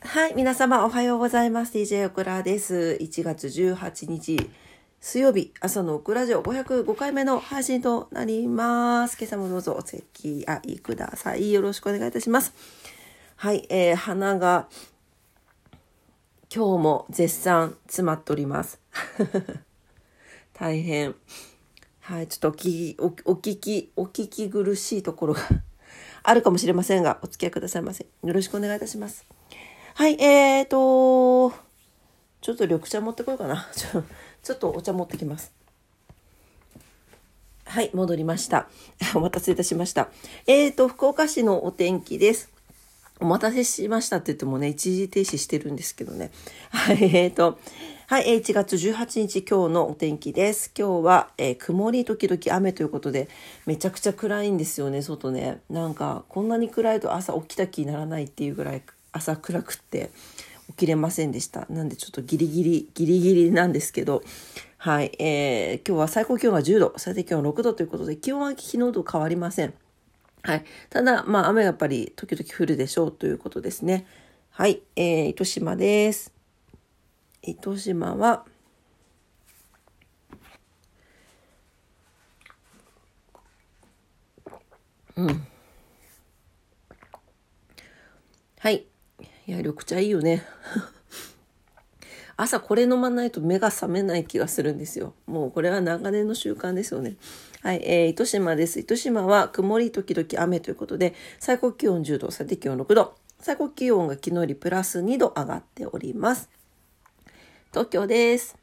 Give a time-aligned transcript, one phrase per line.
[0.00, 1.72] はい、皆様おはようございます。
[1.72, 2.98] DJ オクラです。
[3.00, 4.50] 1月18日
[5.00, 9.16] 水曜日朝のオクラジオ505回目の配信となります。
[9.18, 11.50] 今朝もどうぞお付き合いください。
[11.50, 12.52] よろしくお願いいたします。
[13.36, 14.68] はい、えー、鼻が
[16.54, 18.78] 今日も絶賛詰まっております。
[20.52, 21.14] 大変。
[22.00, 25.40] はい、ちょっとお聞き、おお聞き、お聞き苦しいところが
[26.22, 28.04] あるかもしれませんが、お付き合いくださいませ。
[28.04, 29.35] よろしくお願いいたします。
[29.98, 31.56] はい、えーと、
[32.42, 33.66] ちょっと緑茶持ってこようかな。
[33.74, 34.02] ちょ
[34.42, 35.54] ちょっとお茶持ってきます。
[37.64, 38.68] はい、戻りました。
[39.16, 40.10] お待たせいたしました。
[40.46, 42.50] えーと、福岡市のお天気です。
[43.20, 46.30] お待たせしましたって言ってもね、一時停止してるんですけどね。
[46.68, 47.58] はい、えーと、
[48.06, 50.72] はい、1月18日今日のお天気です。
[50.78, 53.30] 今日は、えー、曇り時々雨ということで、
[53.64, 55.62] めちゃくちゃ暗いんですよね、外ね。
[55.70, 58.82] なんか、こんなに暗いと朝起きた気にならないっていうぐらい
[59.16, 60.10] 朝暗くって
[60.68, 61.66] 起きれませんでした。
[61.70, 64.22] なんでちょっとギリギリ、ギリギリなんですけど、
[64.78, 69.74] はい、えー、今日は最高気温が10度、最低気温6度ということで、気温は昨日と変わりません。
[70.42, 70.64] はい。
[70.90, 74.06] ただ、まあ、雨がやっぱり時々降るでしょうということですね。
[74.50, 74.82] はい。
[74.94, 76.32] えー、糸島です。
[77.42, 78.44] 糸島は、
[85.16, 85.46] うん。
[88.58, 88.84] はい。
[89.46, 90.44] いや、緑茶いいよね。
[92.36, 95.14] 朝これ飲まないと目が覚めない気がするんですよ。
[95.26, 97.16] もうこれは長年の習慣ですよね。
[97.62, 98.80] はい、えー、糸島です。
[98.80, 103.14] 糸島は曇り時々雨ということで、最高気温10度、最低気温6度。
[103.40, 106.50] 最高気温が昨日よりプラス2度上がっております。
[107.70, 108.56] 東京です。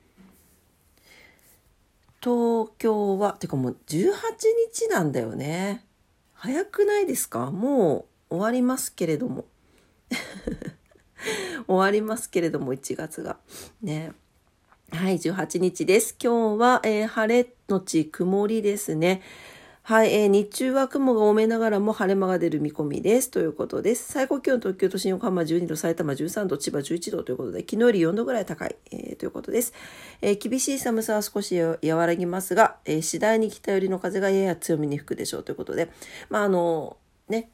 [2.22, 4.12] 東京は、てかもう18
[4.74, 5.86] 日なんだよね。
[6.34, 7.52] 早くないですか？
[7.52, 9.46] もう終わりますけれども。
[11.68, 13.38] 終わりますけれども、1月が。
[13.82, 14.14] ね。
[14.92, 16.16] はい、18日です。
[16.22, 19.22] 今日は、えー、晴れのち曇りですね。
[19.86, 23.30] はい、えー、日中は雲が多めながらも晴れ間が出る見込みです。
[23.30, 24.14] ということです。
[24.14, 29.74] 最高気温東京都心横浜12度、埼玉13度、千葉11度ということで、昨日より4度ぐらい高い、えー、ということです。
[30.22, 35.90] えー、厳しい寒さは少し和らぎますが、えー、次第に北寄りの風がやや強めに吹くでしょうということで、
[36.30, 36.96] まあ、あの、
[37.28, 37.50] ね、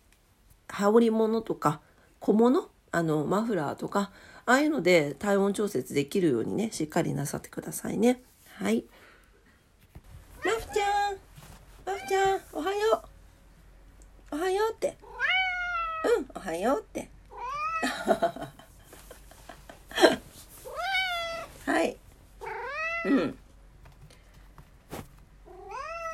[0.67, 1.81] 羽織物とか
[2.19, 2.69] 小物？
[2.91, 4.11] あのマフラーとか？
[4.45, 8.21] ああいうので体温調節できるようにねしっかりなさってくださいね。
[8.55, 8.85] はい。
[10.43, 11.17] マフちゃん！
[11.85, 13.03] マフちゃんおはよ
[14.31, 14.35] う。
[14.35, 14.97] おはようって。
[16.17, 17.09] うんおはようって。
[21.65, 21.97] はい。
[23.05, 23.37] うん。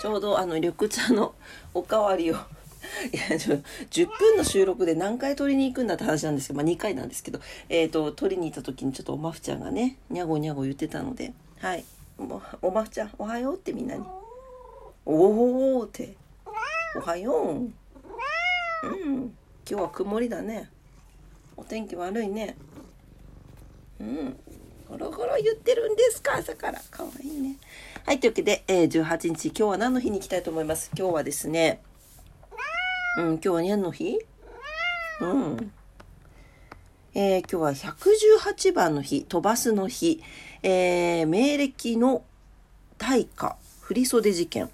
[0.01, 1.33] ちょうどあの緑茶の
[1.73, 2.35] おかわりを
[3.11, 3.57] いやちょ
[3.91, 7.39] 10分の収録で何回撮りに行くんだって話なんですけど、まあ、2回なんですけど、
[7.69, 11.85] えーと、撮りに行った時にちょっとおまふちゃんがねにゃごにゃご言ってたので「はい。
[12.61, 14.03] おまふちゃんおはよう」ってみんなに
[15.05, 16.15] 「おお」って
[16.95, 17.51] 「おはよう」
[18.87, 19.35] うん。
[19.69, 20.69] 今日は曇りだね。
[21.57, 22.55] お天気悪いね。
[23.99, 24.37] うん。
[24.89, 26.79] ゴロゴロ言ってるんですか朝から。
[26.91, 27.55] かわいいね。
[28.05, 30.91] はいというわけで、えー、18日今日は何の日に行きたいと思います？
[30.95, 31.81] 今日はですね
[33.17, 34.19] うん、今日は何の日？
[35.21, 35.71] うん。
[37.13, 40.21] えー、今日は118番の日、飛ばすの日、
[40.63, 42.25] えー、明暦の
[42.97, 44.69] 大火、振袖事件。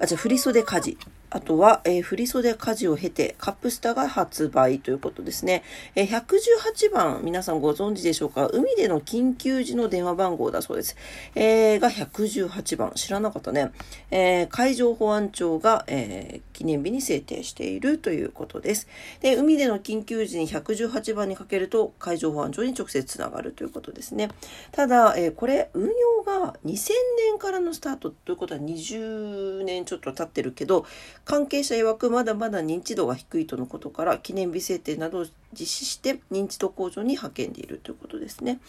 [0.00, 0.96] あ、じゃ振袖火事。
[1.34, 5.64] あとは、えー、振袖火事を経て、カップスターが発売ということですね。
[5.96, 8.46] えー、118番、皆さんご存知でしょうか？
[8.52, 10.96] 海での緊急時の電話番号だそうです。
[11.34, 12.92] えー、が118番。
[12.94, 13.72] 知らなかったね。
[14.12, 18.86] えー、海上保安庁が、えー、記念日に制定しているということです。
[19.20, 24.28] で、海での緊急時に118番にかけると、海上保安庁に直接つながるということですね。
[24.70, 26.92] ただ、えー、これ、運用が2000
[27.32, 30.86] 年からのスタートということは20年ちょっと経ってるけど、
[31.24, 38.60] 関係者曰くまだまだ認知度が低いとのことから記念日制定などを実施して認知度向上に励んでいるということですね。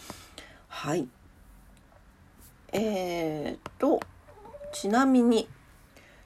[0.68, 1.06] はい。
[2.72, 4.00] えー、と
[4.72, 5.48] ちなみに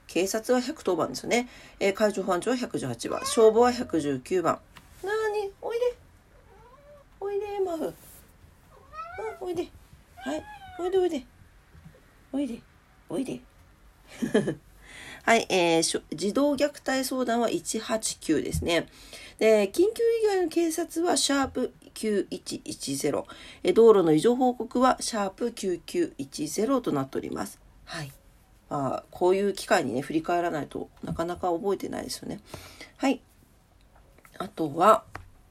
[0.07, 1.47] 警察は110番ですよね。
[1.79, 4.59] えー、海上保安庁は118番、消防は119番。
[5.03, 5.51] なに？
[5.61, 5.95] おいで。
[7.19, 7.85] おいでマフ。
[7.85, 7.93] うん、
[9.39, 9.67] おいで。
[10.17, 10.43] はい。
[10.79, 11.23] おいでおいで。
[12.33, 12.59] おいで。
[13.09, 13.41] おいで。
[15.23, 18.87] はい、えー、児童虐待相談は189ですね。
[19.37, 23.23] で、緊急以外の警察はシャープ9110。
[23.63, 27.59] え道路の異常報告はシャープ9910となっております。
[27.85, 28.11] はい。
[28.69, 32.39] まあ、こういう機会にね、振り返らないとなかなか覚えてないですよね。
[32.97, 33.21] はい。
[34.37, 35.03] あとは、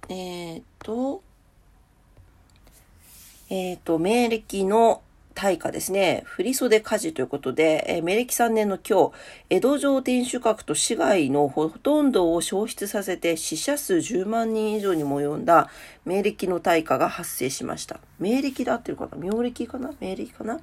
[0.08, 1.23] えー、っと、
[3.50, 5.02] えっ、と、明暦の
[5.34, 6.22] 大火ですね。
[6.26, 9.12] 振袖火事ということで、えー、明暦3年の今日、
[9.48, 15.70] 江戸城天守閣と市街のほとんどを消失させて死者数10万人以上にも及んだ
[16.04, 18.00] 明暦の大火が発生しました。
[18.18, 19.16] 明暦で合ってるかな？
[19.16, 19.92] 明暦かな？
[20.00, 20.60] 明暦かな？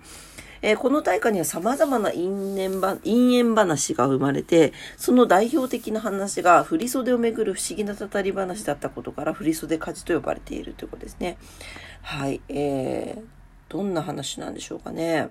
[0.61, 11.37] えー、この大火には様々な因縁因縁話が生まれて、その代表的な話が振袖をめぐる不思議なたたり話だったことから振袖火事と呼ばれているということですね。
[12.01, 13.21] はい、えー、
[13.69, 15.29] どんな話なんでしょうかね。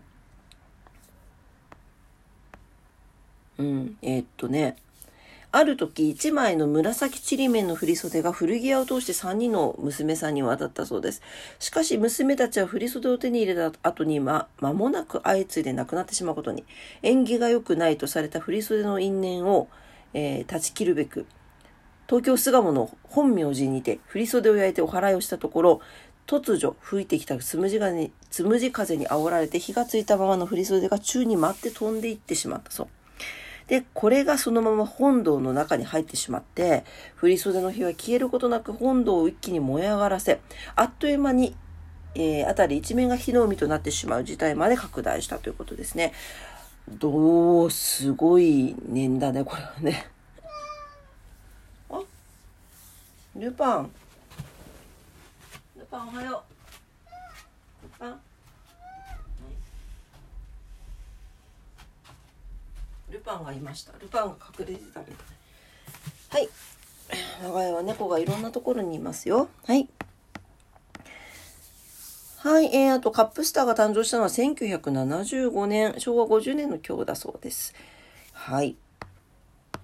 [3.59, 4.77] うん、えー、っとね、
[5.53, 11.23] ある時、一枚の紫ちりめんの振袖が古着屋を通して三人の娘さんに渡ったそうです。
[11.59, 16.65] しかし、娘たちは振袖を手に入れた後に、ま、間もなく相次いで亡くなってしまうことに、
[17.03, 19.69] 縁起が良くないとされた振袖の因縁を、
[20.13, 21.25] えー、断ち切るべく、
[22.07, 25.81] 東京巣鴨の本名寺にて振袖を焼いてお祓いをしたところ、
[26.27, 32.89] 突如吹いてきたつむじ風につむじ風に煽られて火がついたままの振り袖が宙に舞って飛んでいってしまったそう。
[33.69, 36.85] で、これがそのまま本堂の中に入ってしまって、
[37.17, 40.41] 振り袖の火は消えることなく本堂を一気に燃え上がらせ、
[40.77, 41.57] あっという間に、
[42.15, 46.13] えー、辺り一面が火の海となってしまう事態まで拡大したということですね。
[46.89, 50.07] どう、すごい念だね、これはね。
[51.91, 52.01] あ
[53.35, 53.91] ルパン。
[55.91, 56.43] パンおはよ
[57.83, 57.85] う。
[57.85, 58.21] ルパン
[63.11, 63.93] ルパンがいました。
[63.99, 65.17] ルパンが隠れてたみたい
[66.29, 66.49] はい。
[67.43, 69.49] 我が家は猫がいろんなところにいますよ。
[69.65, 69.89] はい。
[72.39, 77.75] はい、えー、あとカップスターが誕生したのは1975年、昭和50年の今日だそうです。
[78.33, 78.77] はい。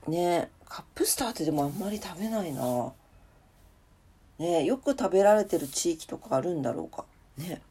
[0.08, 2.92] ねカップスターってでもあんまり食べないな。
[4.42, 7.04] ね、よく食べられてる地域とかあるんだろうか。
[7.38, 7.62] ね。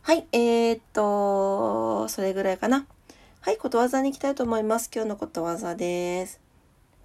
[0.00, 2.86] はい、えー、っと、それぐらいかな。
[3.42, 4.90] はい、ことわざに行きたいと思います。
[4.92, 6.40] 今日のことわざです。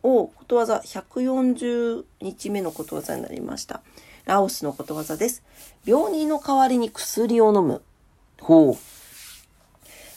[0.04, 3.82] おことわざ140日目のことわざになりました。
[4.24, 5.44] ラオスのことわざです。
[5.86, 7.82] 病人の代わりに薬を飲む。
[8.40, 8.78] ほう。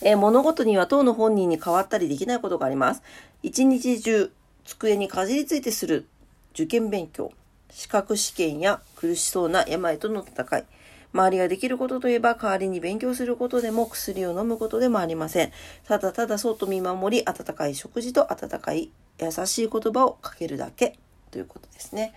[0.00, 3.02] えー、物事には当の本人に変わったりできないことがあります。
[3.42, 4.32] 一日中
[4.64, 6.06] 机にかじりついてする
[6.52, 7.32] 受験勉強。
[7.72, 10.64] 資格試験や苦しそうな病との戦い。
[11.12, 15.52] 周りができることといえば代わりに勉強することでも薬を飲むことでもありません。
[15.84, 18.90] ただただそっと見守り、温かい食事と温かい
[19.20, 20.98] 優しい言葉をかけるだけ
[21.30, 22.14] ということですね。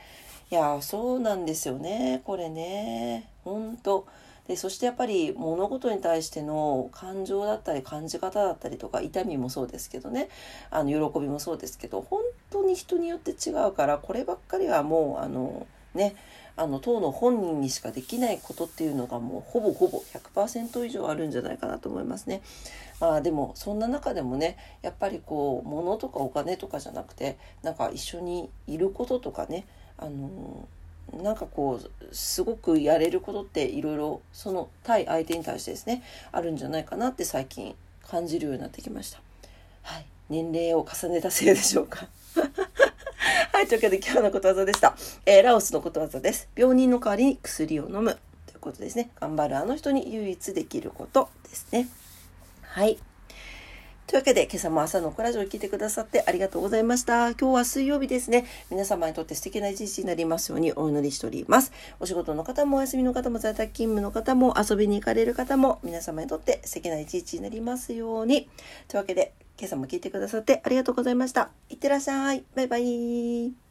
[0.52, 2.22] いやそうなんですよね。
[2.24, 3.30] これね。
[3.44, 4.08] ほんと。
[4.48, 10.30] でそしてやっぱり物事に対しての感情だったり感じ方だったりとか痛みもそうですけどね
[10.70, 12.22] あの喜びもそうですけど本
[12.52, 15.66] 当に人によって違うからこればっかりはもうあの
[15.96, 16.16] ね
[16.58, 20.02] あの当の本人にしかできないことっていうのがもうほぼほぼ
[20.36, 22.42] 100%以上あるんじゃないかなと思いますね。
[23.02, 29.66] まあでもそんな中でもねやっぱりこう物とかお金とかじゃなくてなんか一緒にいることとかね
[29.98, 30.68] あの
[31.14, 37.76] なんかこうすごくやれることっていろいろその対相手に対してですねあるんじゃないかなって最近
[38.08, 39.20] 感じるようになってきました。
[39.84, 42.08] はい、年齢を重ねたせいでしょうか。
[43.54, 44.96] はい、というわけで今日のことわざでした。
[45.26, 46.50] えー、ラオスのことわざです。
[46.56, 48.18] 病人の代わりに薬を飲む
[48.48, 49.10] ということですね。
[49.20, 51.88] 頑張るあの人に唯一できることですね。
[52.62, 52.98] はい。
[54.08, 57.32] というわけで、今朝も朝のコラジオを聞いてくださってありがとうございました。
[57.32, 58.46] 今日は水曜日ですね。
[58.70, 61.72] 皆様にとって素敵な一日になりますようにお祈りしております。
[62.00, 68.48] お仕事の方もお休みの方も在宅勤務の方も遊びに行かれる方も皆様にとって素敵な一日になりますように。
[68.88, 71.50] というわけで、今朝も聞いてくださってありがとうございました。
[71.70, 72.44] いってらっしゃい。
[72.56, 73.65] バイバイ。